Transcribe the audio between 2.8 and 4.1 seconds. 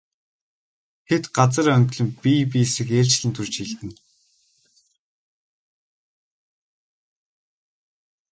ээлжлэн түрж элдэнэ.